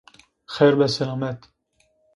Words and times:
Xeyr 0.55 0.79
bi 0.79 0.87
selamet 0.95 1.49